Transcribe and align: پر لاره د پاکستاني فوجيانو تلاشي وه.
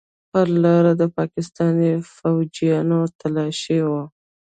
پر 0.31 0.47
لاره 0.63 0.91
د 1.01 1.03
پاکستاني 1.17 1.91
فوجيانو 2.15 2.99
تلاشي 3.21 3.79
وه. 3.89 4.03